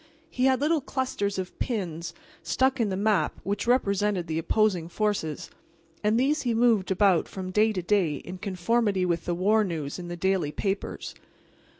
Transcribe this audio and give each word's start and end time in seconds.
He 0.31 0.45
had 0.45 0.59
little 0.61 0.81
clusters 0.81 1.37
of 1.37 1.59
pins 1.59 2.15
stuck 2.41 2.79
in 2.79 2.89
the 2.89 2.97
map 2.97 3.39
which 3.43 3.67
represented 3.67 4.25
the 4.25 4.39
opposing 4.39 4.89
forces, 4.89 5.51
and 6.03 6.19
these 6.19 6.41
he 6.41 6.55
moved 6.55 6.89
about 6.89 7.27
from 7.27 7.51
day 7.51 7.71
to 7.71 7.83
day 7.83 8.15
in 8.15 8.39
conformity 8.39 9.05
with 9.05 9.25
the 9.25 9.35
war 9.35 9.63
news 9.63 9.99
in 9.99 10.07
the 10.07 10.17
daily 10.17 10.51
papers. 10.51 11.13